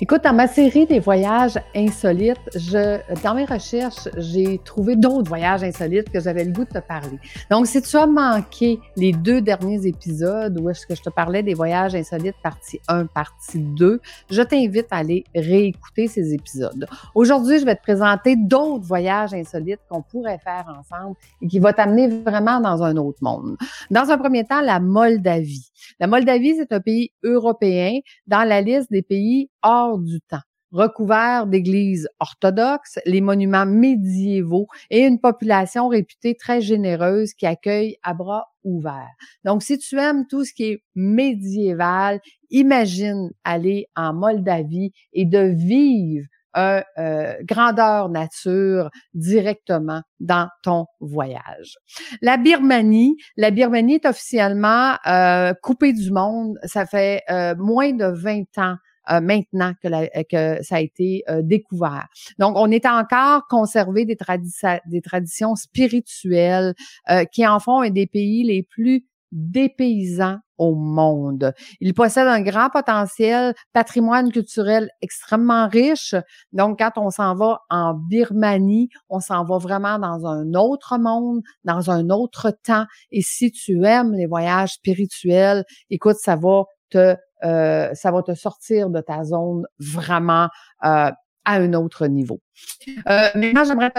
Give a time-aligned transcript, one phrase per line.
[0.00, 5.64] Écoute, dans ma série des voyages insolites, je, dans mes recherches, j'ai trouvé d'autres voyages
[5.64, 7.18] insolites que j'avais le goût de te parler.
[7.50, 11.42] Donc, si tu as manqué les deux derniers épisodes où est-ce que je te parlais
[11.42, 16.86] des voyages insolites partie 1, partie 2, je t'invite à aller réécouter ces épisodes.
[17.16, 21.72] Aujourd'hui, je vais te présenter d'autres voyages insolites qu'on pourrait faire ensemble et qui vont
[21.72, 23.56] t'amener vraiment dans un autre monde.
[23.90, 25.72] Dans un premier temps, la Moldavie.
[25.98, 31.46] La Moldavie, c'est un pays européen dans la liste des pays hors du temps recouvert
[31.46, 38.46] d'églises orthodoxes, les monuments médiévaux et une population réputée très généreuse qui accueille à bras
[38.64, 39.14] ouverts.
[39.44, 45.54] Donc, si tu aimes tout ce qui est médiéval, imagine aller en Moldavie et de
[45.54, 51.76] vivre un euh, grandeur nature directement dans ton voyage.
[52.22, 56.58] La Birmanie, la Birmanie est officiellement euh, coupée du monde.
[56.64, 58.76] Ça fait euh, moins de 20 ans
[59.10, 59.88] euh, maintenant que,
[60.24, 62.06] que, ça a été découvert.
[62.38, 64.16] Donc, on est encore conservé des,
[64.86, 66.74] des traditions spirituelles
[67.32, 71.52] qui en font un des pays les plus dépaysants au monde.
[71.80, 76.14] Il possède un grand potentiel patrimoine culturel extrêmement riche.
[76.52, 81.42] Donc, quand on s'en va en Birmanie, on s'en va vraiment dans un autre monde,
[81.64, 82.86] dans un autre temps.
[83.12, 86.64] Et si tu aimes les voyages spirituels, écoute, ça va
[86.96, 90.48] euh, ça va te sortir de ta zone vraiment
[90.84, 91.14] euh, à
[91.44, 92.40] un autre niveau.
[93.08, 93.92] Euh, maintenant, j'aimerais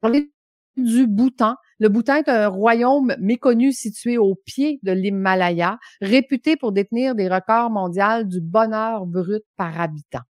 [0.00, 0.32] parler
[0.76, 1.56] du Bhoutan.
[1.78, 7.28] Le Bhoutan est un royaume méconnu situé au pied de l'Himalaya, réputé pour détenir des
[7.28, 10.20] records mondiaux du bonheur brut par habitant.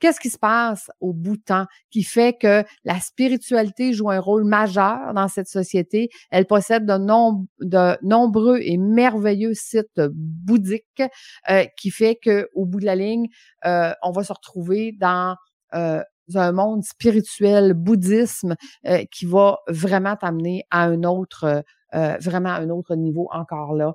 [0.00, 5.14] Qu'est-ce qui se passe au Bhoutan qui fait que la spiritualité joue un rôle majeur
[5.14, 6.08] dans cette société?
[6.30, 11.02] Elle possède de, nombreux et merveilleux sites bouddhiques
[11.50, 13.26] euh, qui fait que au bout de la ligne,
[13.64, 15.36] euh, on va se retrouver dans
[15.74, 16.02] euh,
[16.34, 18.56] un monde spirituel, bouddhisme,
[18.86, 21.62] euh, qui va vraiment t'amener à un autre, euh,
[21.94, 23.94] euh, vraiment à un autre niveau encore là.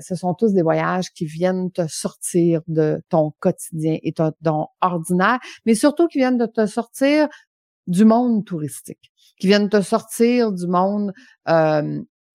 [0.00, 4.68] ce sont tous des voyages qui viennent te sortir de ton quotidien et ton, ton
[4.80, 7.28] ordinaire, mais surtout qui viennent de te sortir
[7.86, 11.12] du monde touristique, qui viennent te sortir du monde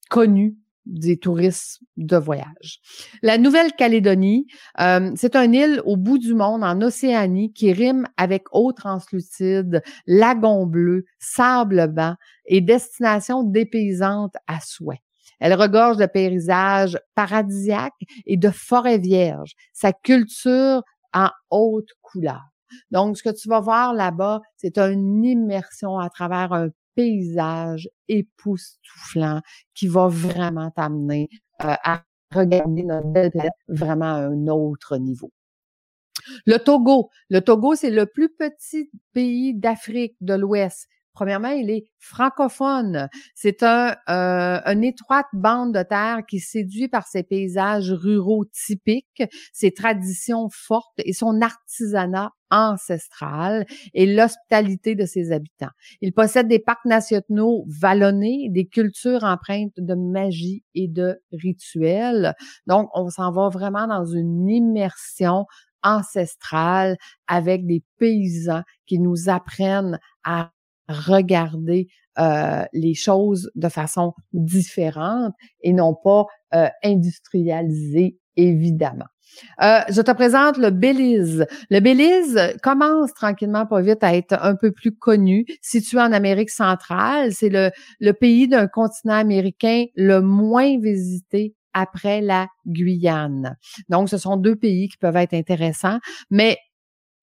[0.09, 0.57] connu
[0.89, 2.79] des touristes de voyage.
[3.21, 4.47] La Nouvelle-Calédonie,
[4.79, 9.81] euh, c'est une île au bout du monde en Océanie qui rime avec eau translucide,
[10.07, 15.01] lagon bleu, sable blanc et destination dépaysante à souhait.
[15.39, 17.93] Elle regorge de paysages paradisiaques
[18.25, 19.53] et de forêts vierges.
[19.71, 20.83] Sa culture
[21.13, 22.41] en haute couleur.
[22.91, 29.41] Donc, ce que tu vas voir là-bas, c'est une immersion à travers un paysage époustouflant
[29.73, 31.29] qui va vraiment t'amener
[31.63, 33.31] euh, à regarder notre
[33.67, 35.31] vraiment à un autre niveau.
[36.45, 37.09] Le Togo.
[37.29, 40.87] Le Togo, c'est le plus petit pays d'Afrique de l'Ouest.
[41.19, 43.09] Premièrement, il est francophone.
[43.35, 49.23] C'est un, euh, une étroite bande de terre qui séduit par ses paysages ruraux typiques,
[49.51, 55.71] ses traditions fortes et son artisanat ancestral et l'hospitalité de ses habitants.
[55.99, 62.33] Il possède des parcs nationaux vallonnés, des cultures empreintes de magie et de rituels.
[62.65, 65.47] Donc, on s'en va vraiment dans une immersion
[65.83, 66.95] ancestrale
[67.27, 70.51] avec des paysans qui nous apprennent à
[70.89, 71.87] regarder
[72.19, 79.05] euh, les choses de façon différente et non pas euh, industrialisée, évidemment.
[79.61, 81.45] Euh, je te présente le Belize.
[81.69, 85.45] Le Belize commence tranquillement pas vite à être un peu plus connu.
[85.61, 87.69] Situé en Amérique centrale, c'est le,
[87.99, 93.55] le pays d'un continent américain le moins visité après la Guyane.
[93.87, 95.99] Donc, ce sont deux pays qui peuvent être intéressants,
[96.31, 96.57] mais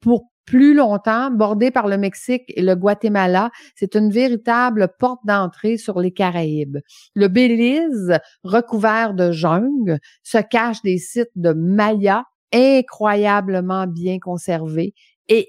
[0.01, 5.77] pour plus longtemps, bordé par le Mexique et le Guatemala, c'est une véritable porte d'entrée
[5.77, 6.79] sur les Caraïbes.
[7.15, 14.95] Le Belize, recouvert de jungle, se cache des sites de Maya incroyablement bien conservés
[15.29, 15.49] et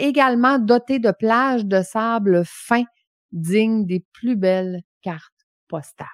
[0.00, 2.84] également doté de plages de sable fin
[3.32, 5.32] dignes des plus belles cartes
[5.68, 6.06] postales.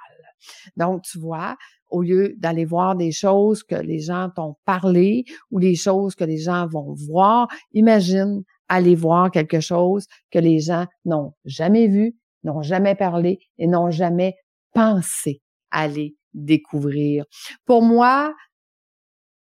[0.76, 1.56] Donc, tu vois,
[1.93, 6.25] au lieu d'aller voir des choses que les gens t'ont parlé ou des choses que
[6.25, 12.17] les gens vont voir, imagine aller voir quelque chose que les gens n'ont jamais vu
[12.44, 14.35] n'ont jamais parlé et n'ont jamais
[14.73, 17.25] pensé aller découvrir.
[17.65, 18.35] Pour moi,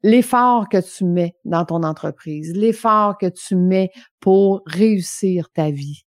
[0.02, 3.90] l'effort que tu mets dans ton entreprise, l'effort que tu mets
[4.20, 6.04] pour réussir ta vie.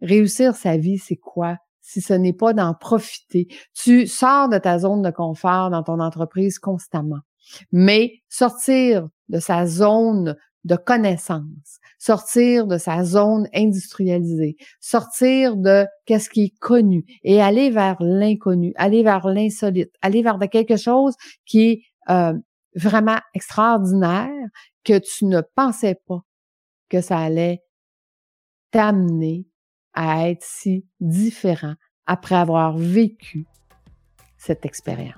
[0.00, 1.56] Réussir sa vie, c'est quoi?
[1.88, 3.48] Si ce n'est pas d'en profiter.
[3.72, 7.20] Tu sors de ta zone de confort dans ton entreprise constamment.
[7.72, 16.28] Mais sortir de sa zone de connaissance, sortir de sa zone industrialisée, sortir de qu'est-ce
[16.28, 21.14] qui est connu et aller vers l'inconnu, aller vers l'insolite, aller vers quelque chose
[21.46, 22.34] qui est euh,
[22.74, 24.28] vraiment extraordinaire
[24.84, 26.20] que tu ne pensais pas
[26.90, 27.62] que ça allait
[28.72, 29.46] t'amener
[30.00, 31.74] à être si différent
[32.06, 33.46] après avoir vécu
[34.36, 35.16] cette expérience.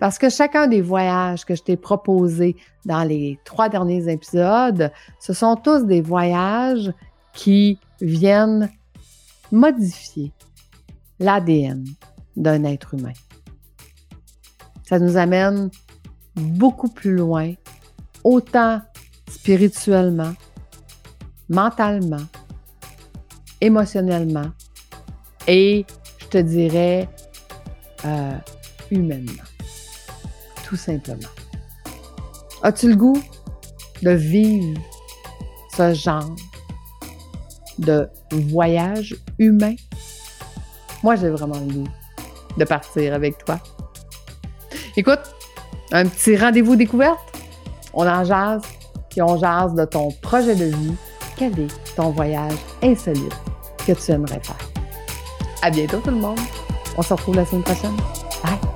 [0.00, 4.90] Parce que chacun des voyages que je t'ai proposés dans les trois derniers épisodes,
[5.20, 6.92] ce sont tous des voyages
[7.34, 8.68] qui viennent
[9.52, 10.32] modifier
[11.20, 11.84] l'ADN
[12.36, 13.12] d'un être humain.
[14.88, 15.70] Ça nous amène
[16.34, 17.52] beaucoup plus loin,
[18.24, 18.82] autant
[19.28, 20.32] spirituellement,
[21.48, 22.26] mentalement,
[23.60, 24.50] émotionnellement
[25.46, 25.84] et,
[26.18, 27.08] je te dirais,
[28.04, 28.36] euh,
[28.90, 29.42] humainement.
[30.64, 31.28] Tout simplement.
[32.62, 33.22] As-tu le goût
[34.02, 34.80] de vivre
[35.76, 36.34] ce genre
[37.78, 39.74] de voyage humain?
[41.02, 41.88] Moi, j'ai vraiment le goût
[42.56, 43.58] de partir avec toi.
[44.96, 45.20] Écoute,
[45.92, 47.18] un petit rendez-vous découverte.
[47.94, 48.62] On en jase,
[49.08, 50.94] puis on jase de ton projet de vie.
[51.36, 53.49] Quel est ton voyage insolite?
[53.94, 54.58] que tu aimerais faire.
[55.62, 56.38] À bientôt tout le monde.
[56.96, 57.96] On se retrouve la semaine prochaine.
[58.42, 58.69] Bye.